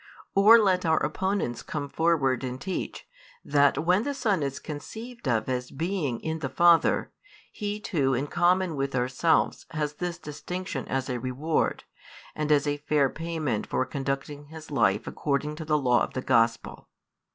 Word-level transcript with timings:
Or 0.33 0.57
let 0.57 0.83
our 0.83 0.97
opponents 0.97 1.61
come 1.61 1.87
forward 1.87 2.43
and 2.43 2.59
teach, 2.59 3.05
that 3.45 3.77
when 3.85 4.01
the 4.01 4.15
Son 4.15 4.41
is 4.41 4.57
conceived 4.57 5.27
of 5.27 5.47
as 5.47 5.69
being 5.69 6.19
in 6.21 6.39
the 6.39 6.49
Father, 6.49 7.11
He 7.51 7.79
too 7.79 8.15
in 8.15 8.25
common 8.25 8.75
with 8.75 8.95
ourselves 8.95 9.67
has 9.69 9.93
this 9.93 10.17
distinction 10.17 10.87
as 10.87 11.07
a 11.07 11.19
reward, 11.19 11.83
and 12.33 12.51
as 12.51 12.65
a 12.65 12.77
fair 12.77 13.09
payment 13.11 13.67
for 13.67 13.85
conducting 13.85 14.45
His 14.45 14.71
life 14.71 15.05
according 15.05 15.55
to 15.57 15.65
the 15.65 15.77
law 15.77 16.01
of 16.03 16.13
the 16.15 16.23
Gospel. 16.23 16.87